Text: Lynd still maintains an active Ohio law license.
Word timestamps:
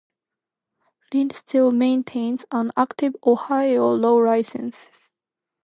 Lynd 1.13 1.31
still 1.31 1.71
maintains 1.71 2.43
an 2.51 2.71
active 2.75 3.15
Ohio 3.23 3.93
law 3.93 4.15
license. 4.15 4.87